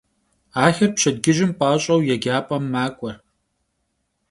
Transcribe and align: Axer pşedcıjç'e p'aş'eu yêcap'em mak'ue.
Axer 0.65 0.89
pşedcıjç'e 0.95 1.47
p'aş'eu 1.59 1.97
yêcap'em 2.09 2.63
mak'ue. 2.73 3.13